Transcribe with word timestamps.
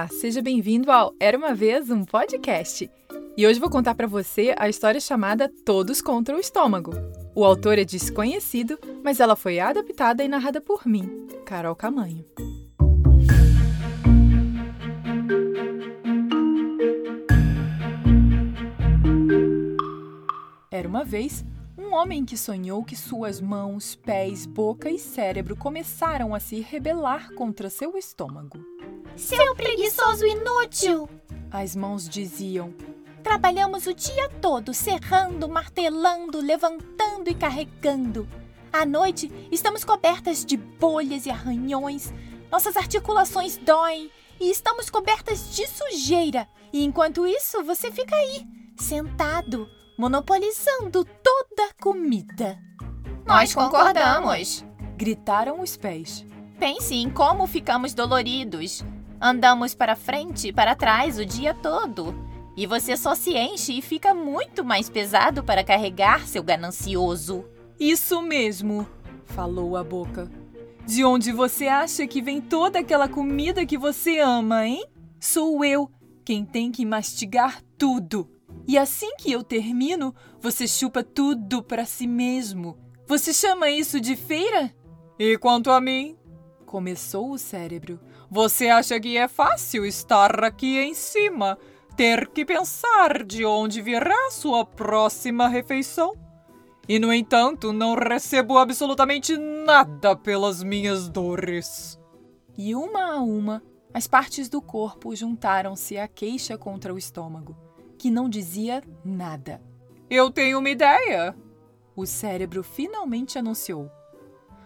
Olá, 0.00 0.08
seja 0.08 0.40
bem-vindo 0.40 0.90
ao 0.90 1.14
Era 1.20 1.36
uma 1.36 1.54
vez 1.54 1.90
um 1.90 2.06
podcast. 2.06 2.90
E 3.36 3.46
hoje 3.46 3.60
vou 3.60 3.68
contar 3.68 3.94
para 3.94 4.06
você 4.06 4.54
a 4.58 4.66
história 4.66 4.98
chamada 4.98 5.46
Todos 5.62 6.00
contra 6.00 6.34
o 6.34 6.40
Estômago. 6.40 6.92
O 7.34 7.44
autor 7.44 7.78
é 7.78 7.84
desconhecido, 7.84 8.78
mas 9.04 9.20
ela 9.20 9.36
foi 9.36 9.60
adaptada 9.60 10.24
e 10.24 10.28
narrada 10.28 10.58
por 10.58 10.86
mim, 10.86 11.26
Carol 11.44 11.76
Camanho. 11.76 12.24
Era 20.70 20.88
uma 20.88 21.04
vez 21.04 21.44
um 21.76 21.92
homem 21.92 22.24
que 22.24 22.38
sonhou 22.38 22.82
que 22.82 22.96
suas 22.96 23.38
mãos, 23.38 23.96
pés, 23.96 24.46
boca 24.46 24.88
e 24.88 24.98
cérebro 24.98 25.54
começaram 25.54 26.34
a 26.34 26.40
se 26.40 26.58
rebelar 26.60 27.34
contra 27.34 27.68
seu 27.68 27.98
estômago. 27.98 28.58
Seu 29.16 29.54
preguiçoso 29.54 30.26
inútil! 30.26 31.08
As 31.50 31.74
mãos 31.74 32.08
diziam: 32.08 32.74
Trabalhamos 33.22 33.86
o 33.86 33.94
dia 33.94 34.28
todo, 34.40 34.72
serrando, 34.72 35.48
martelando, 35.48 36.40
levantando 36.40 37.28
e 37.28 37.34
carregando. 37.34 38.28
À 38.72 38.86
noite, 38.86 39.30
estamos 39.50 39.84
cobertas 39.84 40.44
de 40.44 40.56
bolhas 40.56 41.26
e 41.26 41.30
arranhões. 41.30 42.12
Nossas 42.50 42.76
articulações 42.76 43.56
doem 43.56 44.10
e 44.40 44.50
estamos 44.50 44.88
cobertas 44.88 45.54
de 45.54 45.66
sujeira. 45.66 46.48
E 46.72 46.84
enquanto 46.84 47.26
isso, 47.26 47.62
você 47.64 47.90
fica 47.90 48.14
aí, 48.14 48.46
sentado, 48.76 49.68
monopolizando 49.98 51.04
toda 51.04 51.64
a 51.68 51.82
comida. 51.82 52.58
Nós 53.26 53.54
concordamos! 53.54 54.64
gritaram 54.96 55.62
os 55.62 55.78
pés. 55.78 56.26
Pense 56.58 56.94
em 56.94 57.08
como 57.08 57.46
ficamos 57.46 57.94
doloridos. 57.94 58.84
Andamos 59.20 59.74
para 59.74 59.94
frente 59.94 60.48
e 60.48 60.52
para 60.52 60.74
trás 60.74 61.18
o 61.18 61.26
dia 61.26 61.52
todo. 61.52 62.14
E 62.56 62.66
você 62.66 62.96
só 62.96 63.14
se 63.14 63.36
enche 63.36 63.74
e 63.74 63.82
fica 63.82 64.14
muito 64.14 64.64
mais 64.64 64.88
pesado 64.88 65.44
para 65.44 65.62
carregar, 65.62 66.26
seu 66.26 66.42
ganancioso. 66.42 67.44
Isso 67.78 68.22
mesmo, 68.22 68.86
falou 69.26 69.76
a 69.76 69.84
boca. 69.84 70.30
De 70.86 71.04
onde 71.04 71.32
você 71.32 71.68
acha 71.68 72.06
que 72.06 72.22
vem 72.22 72.40
toda 72.40 72.78
aquela 72.78 73.08
comida 73.08 73.66
que 73.66 73.76
você 73.76 74.20
ama, 74.20 74.66
hein? 74.66 74.84
Sou 75.20 75.62
eu 75.62 75.90
quem 76.24 76.44
tem 76.44 76.72
que 76.72 76.86
mastigar 76.86 77.62
tudo. 77.76 78.26
E 78.66 78.78
assim 78.78 79.14
que 79.16 79.30
eu 79.30 79.42
termino, 79.42 80.14
você 80.40 80.66
chupa 80.66 81.02
tudo 81.02 81.62
para 81.62 81.84
si 81.84 82.06
mesmo. 82.06 82.78
Você 83.06 83.34
chama 83.34 83.68
isso 83.68 84.00
de 84.00 84.16
feira? 84.16 84.74
E 85.18 85.36
quanto 85.36 85.70
a 85.70 85.80
mim? 85.80 86.16
Começou 86.64 87.32
o 87.32 87.38
cérebro. 87.38 88.00
Você 88.30 88.68
acha 88.68 89.00
que 89.00 89.16
é 89.16 89.26
fácil 89.26 89.84
estar 89.84 90.44
aqui 90.44 90.78
em 90.78 90.94
cima, 90.94 91.58
ter 91.96 92.28
que 92.28 92.44
pensar 92.44 93.24
de 93.24 93.44
onde 93.44 93.82
virá 93.82 94.30
sua 94.30 94.64
próxima 94.64 95.48
refeição? 95.48 96.14
E, 96.88 97.00
no 97.00 97.12
entanto, 97.12 97.72
não 97.72 97.96
recebo 97.96 98.56
absolutamente 98.56 99.36
nada 99.36 100.14
pelas 100.14 100.62
minhas 100.62 101.08
dores. 101.08 101.98
E 102.56 102.72
uma 102.72 103.14
a 103.14 103.20
uma, 103.20 103.64
as 103.92 104.06
partes 104.06 104.48
do 104.48 104.62
corpo 104.62 105.14
juntaram-se 105.16 105.98
à 105.98 106.06
queixa 106.06 106.56
contra 106.56 106.94
o 106.94 106.98
estômago, 106.98 107.56
que 107.98 108.12
não 108.12 108.28
dizia 108.28 108.80
nada. 109.04 109.60
Eu 110.08 110.30
tenho 110.30 110.60
uma 110.60 110.70
ideia! 110.70 111.34
O 111.96 112.06
cérebro 112.06 112.62
finalmente 112.62 113.38
anunciou. 113.40 113.90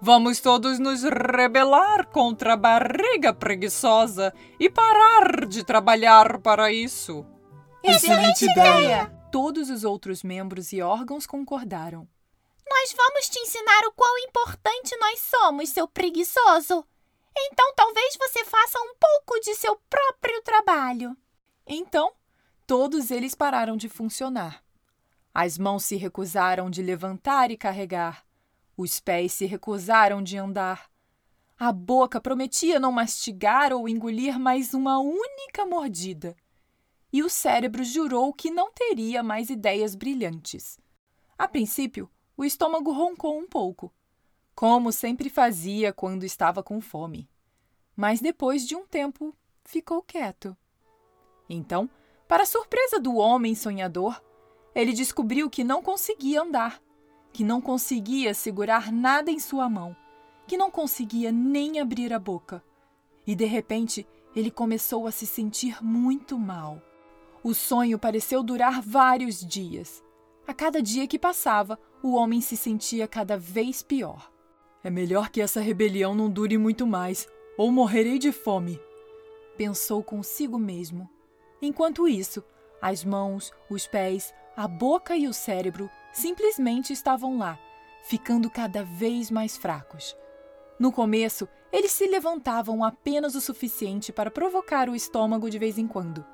Vamos 0.00 0.40
todos 0.40 0.78
nos 0.78 1.02
rebelar 1.02 2.06
contra 2.08 2.52
a 2.52 2.56
barriga 2.56 3.32
preguiçosa 3.32 4.32
e 4.60 4.68
parar 4.68 5.46
de 5.46 5.64
trabalhar 5.64 6.38
para 6.40 6.70
isso. 6.70 7.24
Excelente 7.82 8.44
ideia! 8.44 9.12
Todos 9.32 9.70
os 9.70 9.84
outros 9.84 10.22
membros 10.22 10.72
e 10.72 10.82
órgãos 10.82 11.26
concordaram. 11.26 12.06
Nós 12.68 12.94
vamos 12.96 13.28
te 13.28 13.38
ensinar 13.38 13.86
o 13.86 13.92
quão 13.92 14.18
importante 14.18 14.96
nós 14.98 15.20
somos, 15.20 15.70
seu 15.70 15.86
preguiçoso. 15.88 16.84
Então 17.38 17.74
talvez 17.74 18.16
você 18.18 18.44
faça 18.44 18.78
um 18.80 18.94
pouco 18.98 19.40
de 19.40 19.54
seu 19.54 19.76
próprio 19.88 20.42
trabalho. 20.42 21.16
Então, 21.66 22.12
todos 22.66 23.10
eles 23.10 23.34
pararam 23.34 23.76
de 23.76 23.88
funcionar. 23.88 24.62
As 25.34 25.58
mãos 25.58 25.84
se 25.84 25.96
recusaram 25.96 26.70
de 26.70 26.82
levantar 26.82 27.50
e 27.50 27.56
carregar. 27.56 28.25
Os 28.76 29.00
pés 29.00 29.32
se 29.32 29.46
recusaram 29.46 30.22
de 30.22 30.36
andar. 30.36 30.90
A 31.58 31.72
boca 31.72 32.20
prometia 32.20 32.78
não 32.78 32.92
mastigar 32.92 33.72
ou 33.72 33.88
engolir 33.88 34.38
mais 34.38 34.74
uma 34.74 34.98
única 34.98 35.64
mordida. 35.64 36.36
E 37.10 37.22
o 37.22 37.30
cérebro 37.30 37.82
jurou 37.82 38.34
que 38.34 38.50
não 38.50 38.70
teria 38.70 39.22
mais 39.22 39.48
ideias 39.48 39.94
brilhantes. 39.94 40.78
A 41.38 41.48
princípio, 41.48 42.10
o 42.36 42.44
estômago 42.44 42.92
roncou 42.92 43.38
um 43.38 43.48
pouco, 43.48 43.90
como 44.54 44.92
sempre 44.92 45.30
fazia 45.30 45.90
quando 45.90 46.24
estava 46.24 46.62
com 46.62 46.78
fome. 46.78 47.30
Mas 47.96 48.20
depois 48.20 48.66
de 48.66 48.76
um 48.76 48.86
tempo, 48.86 49.34
ficou 49.64 50.02
quieto. 50.02 50.54
Então, 51.48 51.88
para 52.28 52.44
surpresa 52.44 53.00
do 53.00 53.16
homem 53.16 53.54
sonhador, 53.54 54.22
ele 54.74 54.92
descobriu 54.92 55.48
que 55.48 55.64
não 55.64 55.82
conseguia 55.82 56.42
andar 56.42 56.82
que 57.36 57.44
não 57.44 57.60
conseguia 57.60 58.32
segurar 58.32 58.90
nada 58.90 59.30
em 59.30 59.38
sua 59.38 59.68
mão, 59.68 59.94
que 60.46 60.56
não 60.56 60.70
conseguia 60.70 61.30
nem 61.30 61.78
abrir 61.78 62.10
a 62.14 62.18
boca. 62.18 62.64
E 63.26 63.34
de 63.34 63.44
repente, 63.44 64.06
ele 64.34 64.50
começou 64.50 65.06
a 65.06 65.10
se 65.10 65.26
sentir 65.26 65.84
muito 65.84 66.38
mal. 66.38 66.80
O 67.44 67.52
sonho 67.52 67.98
pareceu 67.98 68.42
durar 68.42 68.80
vários 68.80 69.44
dias. 69.44 70.02
A 70.46 70.54
cada 70.54 70.80
dia 70.80 71.06
que 71.06 71.18
passava, 71.18 71.78
o 72.02 72.14
homem 72.14 72.40
se 72.40 72.56
sentia 72.56 73.06
cada 73.06 73.36
vez 73.36 73.82
pior. 73.82 74.32
É 74.82 74.88
melhor 74.88 75.28
que 75.28 75.42
essa 75.42 75.60
rebelião 75.60 76.14
não 76.14 76.30
dure 76.30 76.56
muito 76.56 76.86
mais, 76.86 77.28
ou 77.58 77.70
morrerei 77.70 78.18
de 78.18 78.32
fome, 78.32 78.80
pensou 79.58 80.02
consigo 80.02 80.58
mesmo. 80.58 81.06
Enquanto 81.60 82.08
isso, 82.08 82.42
as 82.80 83.04
mãos, 83.04 83.52
os 83.68 83.86
pés, 83.86 84.32
a 84.56 84.66
boca 84.66 85.14
e 85.14 85.28
o 85.28 85.34
cérebro 85.34 85.90
simplesmente 86.10 86.92
estavam 86.92 87.36
lá, 87.36 87.58
ficando 88.02 88.48
cada 88.48 88.82
vez 88.82 89.30
mais 89.30 89.56
fracos. 89.56 90.16
No 90.78 90.90
começo, 90.90 91.46
eles 91.70 91.92
se 91.92 92.06
levantavam 92.06 92.82
apenas 92.82 93.34
o 93.34 93.40
suficiente 93.40 94.12
para 94.12 94.30
provocar 94.30 94.88
o 94.88 94.94
estômago 94.94 95.50
de 95.50 95.58
vez 95.58 95.76
em 95.76 95.86
quando, 95.86 96.24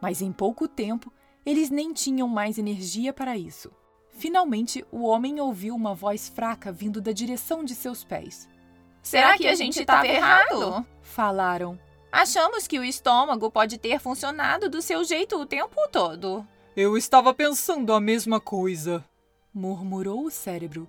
mas 0.00 0.22
em 0.22 0.32
pouco 0.32 0.66
tempo 0.66 1.12
eles 1.44 1.68
nem 1.68 1.92
tinham 1.92 2.26
mais 2.28 2.56
energia 2.56 3.12
para 3.12 3.36
isso. 3.36 3.70
Finalmente, 4.10 4.84
o 4.90 5.04
homem 5.04 5.38
ouviu 5.38 5.74
uma 5.74 5.94
voz 5.94 6.30
fraca 6.30 6.72
vindo 6.72 7.00
da 7.02 7.12
direção 7.12 7.62
de 7.62 7.74
seus 7.74 8.02
pés. 8.02 8.48
Será 9.02 9.36
que 9.36 9.46
a 9.46 9.54
gente 9.54 9.80
estava 9.80 10.08
errado? 10.08 10.84
Falaram. 11.02 11.78
Achamos 12.10 12.66
que 12.66 12.78
o 12.78 12.84
estômago 12.84 13.50
pode 13.50 13.76
ter 13.76 14.00
funcionado 14.00 14.70
do 14.70 14.80
seu 14.80 15.04
jeito 15.04 15.36
o 15.36 15.44
tempo 15.44 15.76
todo. 15.92 16.46
Eu 16.76 16.94
estava 16.94 17.32
pensando 17.32 17.94
a 17.94 17.98
mesma 17.98 18.38
coisa, 18.38 19.02
murmurou 19.54 20.26
o 20.26 20.30
cérebro. 20.30 20.86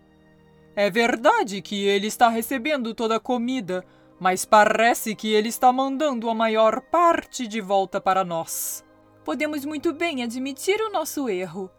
É 0.75 0.89
verdade 0.89 1.61
que 1.61 1.85
ele 1.85 2.07
está 2.07 2.27
recebendo 2.27 2.93
toda 2.93 3.15
a 3.15 3.21
comida, 3.21 3.85
mas 4.19 4.43
parece 4.43 5.15
que 5.15 5.29
ele 5.29 5.47
está 5.47 5.71
mandando 5.71 6.29
a 6.29 6.35
maior 6.35 6.81
parte 6.81 7.47
de 7.47 7.61
volta 7.61 8.01
para 8.01 8.25
nós. 8.25 8.83
Podemos 9.23 9.63
muito 9.63 9.93
bem 9.93 10.23
admitir 10.23 10.77
o 10.81 10.91
nosso 10.91 11.29
erro, 11.29 11.71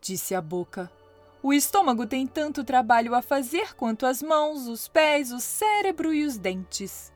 disse 0.00 0.34
a 0.34 0.40
boca. 0.40 0.90
O 1.40 1.52
estômago 1.52 2.08
tem 2.08 2.26
tanto 2.26 2.64
trabalho 2.64 3.14
a 3.14 3.22
fazer 3.22 3.76
quanto 3.76 4.04
as 4.04 4.20
mãos, 4.20 4.66
os 4.66 4.88
pés, 4.88 5.30
o 5.30 5.38
cérebro 5.38 6.12
e 6.12 6.24
os 6.24 6.36
dentes. 6.36 7.12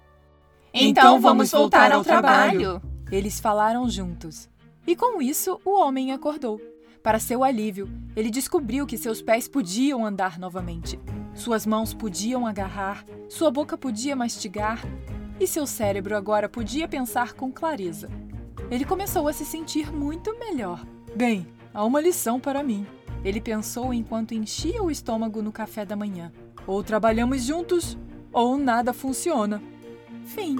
Então, 0.72 1.16
então 1.16 1.20
vamos 1.20 1.50
voltar 1.50 1.90
ao 1.90 2.04
trabalho. 2.04 2.80
Eles 3.10 3.40
falaram 3.40 3.90
juntos. 3.90 4.48
E 4.88 4.96
com 4.96 5.20
isso, 5.20 5.60
o 5.66 5.78
homem 5.78 6.12
acordou. 6.12 6.58
Para 7.02 7.18
seu 7.18 7.44
alívio, 7.44 7.90
ele 8.16 8.30
descobriu 8.30 8.86
que 8.86 8.96
seus 8.96 9.20
pés 9.20 9.46
podiam 9.46 10.02
andar 10.02 10.38
novamente, 10.38 10.98
suas 11.34 11.66
mãos 11.66 11.92
podiam 11.92 12.46
agarrar, 12.46 13.04
sua 13.28 13.50
boca 13.50 13.76
podia 13.76 14.16
mastigar 14.16 14.82
e 15.38 15.46
seu 15.46 15.66
cérebro 15.66 16.16
agora 16.16 16.48
podia 16.48 16.88
pensar 16.88 17.34
com 17.34 17.52
clareza. 17.52 18.08
Ele 18.70 18.86
começou 18.86 19.28
a 19.28 19.32
se 19.34 19.44
sentir 19.44 19.92
muito 19.92 20.34
melhor. 20.38 20.82
Bem, 21.14 21.46
há 21.74 21.84
uma 21.84 22.00
lição 22.00 22.40
para 22.40 22.62
mim. 22.62 22.86
Ele 23.22 23.42
pensou 23.42 23.92
enquanto 23.92 24.32
enchia 24.32 24.82
o 24.82 24.90
estômago 24.90 25.42
no 25.42 25.52
café 25.52 25.84
da 25.84 25.96
manhã. 25.96 26.32
Ou 26.66 26.82
trabalhamos 26.82 27.42
juntos, 27.42 27.98
ou 28.32 28.56
nada 28.56 28.94
funciona. 28.94 29.62
Fim. 30.24 30.56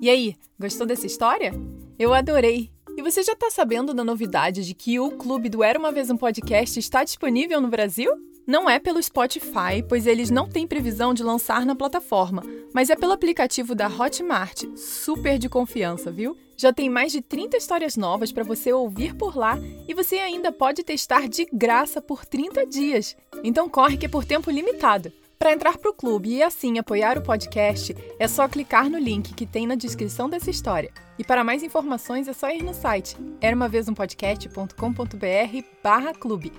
E 0.00 0.08
aí, 0.08 0.36
gostou 0.56 0.86
dessa 0.86 1.04
história? 1.04 1.52
Eu 2.00 2.14
adorei! 2.14 2.70
E 2.96 3.02
você 3.02 3.22
já 3.22 3.34
está 3.34 3.50
sabendo 3.50 3.92
da 3.92 4.02
novidade 4.02 4.64
de 4.64 4.72
que 4.72 4.98
o 4.98 5.10
clube 5.10 5.50
do 5.50 5.62
Era 5.62 5.78
uma 5.78 5.92
Vez 5.92 6.08
um 6.08 6.16
Podcast 6.16 6.78
está 6.78 7.04
disponível 7.04 7.60
no 7.60 7.68
Brasil? 7.68 8.10
Não 8.46 8.70
é 8.70 8.78
pelo 8.78 9.02
Spotify, 9.02 9.84
pois 9.86 10.06
eles 10.06 10.30
não 10.30 10.48
têm 10.48 10.66
previsão 10.66 11.12
de 11.12 11.22
lançar 11.22 11.66
na 11.66 11.76
plataforma, 11.76 12.42
mas 12.72 12.88
é 12.88 12.96
pelo 12.96 13.12
aplicativo 13.12 13.74
da 13.74 13.86
Hotmart, 13.86 14.64
super 14.76 15.38
de 15.38 15.50
confiança, 15.50 16.10
viu? 16.10 16.34
Já 16.56 16.72
tem 16.72 16.88
mais 16.88 17.12
de 17.12 17.20
30 17.20 17.58
histórias 17.58 17.98
novas 17.98 18.32
para 18.32 18.44
você 18.44 18.72
ouvir 18.72 19.14
por 19.14 19.36
lá 19.36 19.58
e 19.86 19.92
você 19.92 20.20
ainda 20.20 20.50
pode 20.50 20.82
testar 20.82 21.28
de 21.28 21.46
graça 21.52 22.00
por 22.00 22.24
30 22.24 22.64
dias. 22.64 23.14
Então 23.44 23.68
corre 23.68 23.98
que 23.98 24.06
é 24.06 24.08
por 24.08 24.24
tempo 24.24 24.50
limitado. 24.50 25.12
Para 25.40 25.54
entrar 25.54 25.78
para 25.78 25.90
o 25.90 25.94
clube 25.94 26.28
e 26.28 26.42
assim 26.42 26.78
apoiar 26.78 27.16
o 27.16 27.22
podcast, 27.22 27.96
é 28.18 28.28
só 28.28 28.46
clicar 28.46 28.90
no 28.90 28.98
link 28.98 29.32
que 29.32 29.46
tem 29.46 29.66
na 29.66 29.74
descrição 29.74 30.28
dessa 30.28 30.50
história. 30.50 30.92
E 31.18 31.24
para 31.24 31.42
mais 31.42 31.62
informações 31.62 32.28
é 32.28 32.34
só 32.34 32.50
ir 32.50 32.62
no 32.62 32.74
site 32.74 33.16
eramavezumpodcast.com.br 33.40 35.64
barra 35.82 36.12
clube. 36.12 36.52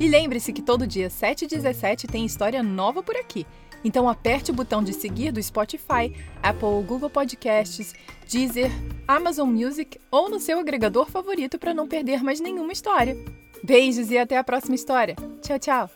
E 0.00 0.08
lembre-se 0.08 0.52
que 0.52 0.62
todo 0.62 0.84
dia 0.84 1.08
7 1.08 1.44
e 1.44 1.46
17 1.46 2.08
tem 2.08 2.26
história 2.26 2.60
nova 2.60 3.04
por 3.04 3.14
aqui. 3.14 3.46
Então 3.84 4.08
aperte 4.08 4.50
o 4.50 4.54
botão 4.54 4.82
de 4.82 4.92
seguir 4.92 5.30
do 5.30 5.40
Spotify, 5.40 6.12
Apple 6.42 6.82
Google 6.84 7.10
Podcasts, 7.10 7.94
Deezer, 8.28 8.72
Amazon 9.06 9.48
Music 9.48 9.96
ou 10.10 10.28
no 10.28 10.40
seu 10.40 10.58
agregador 10.58 11.08
favorito 11.08 11.56
para 11.56 11.72
não 11.72 11.86
perder 11.86 12.20
mais 12.20 12.40
nenhuma 12.40 12.72
história. 12.72 13.16
Beijos 13.62 14.10
e 14.10 14.18
até 14.18 14.36
a 14.36 14.42
próxima 14.42 14.74
história. 14.74 15.14
Tchau, 15.40 15.58
tchau! 15.60 15.88